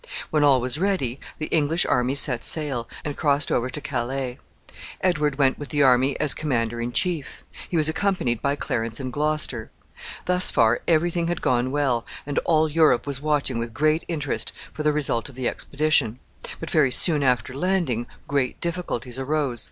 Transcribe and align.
When 0.31 0.43
all 0.43 0.59
was 0.59 0.79
ready, 0.79 1.19
the 1.37 1.45
English 1.51 1.85
army 1.85 2.15
set 2.15 2.43
sail, 2.43 2.89
and 3.05 3.15
crossed 3.15 3.51
over 3.51 3.69
to 3.69 3.79
Calais. 3.79 4.39
Edward 5.01 5.37
went 5.37 5.59
with 5.59 5.69
the 5.69 5.83
army 5.83 6.19
as 6.19 6.33
commander 6.33 6.81
in 6.81 6.91
chief. 6.91 7.43
He 7.69 7.77
was 7.77 7.87
accompanied 7.87 8.41
by 8.41 8.55
Clarence 8.55 8.99
and 8.99 9.13
Gloucester. 9.13 9.69
Thus 10.25 10.49
far 10.49 10.81
every 10.87 11.11
thing 11.11 11.27
had 11.27 11.39
gone 11.43 11.67
on 11.67 11.71
well, 11.71 12.03
and 12.25 12.39
all 12.45 12.67
Europe 12.67 13.05
was 13.05 13.21
watching 13.21 13.59
with 13.59 13.75
great 13.75 14.03
interest 14.07 14.51
for 14.71 14.81
the 14.81 14.91
result 14.91 15.29
of 15.29 15.35
the 15.35 15.47
expedition; 15.47 16.17
but, 16.59 16.71
very 16.71 16.89
soon 16.89 17.21
after 17.21 17.53
landing, 17.53 18.07
great 18.27 18.59
difficulties 18.59 19.19
arose. 19.19 19.59